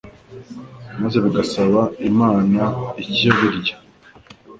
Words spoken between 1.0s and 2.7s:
maze bigasaba Imana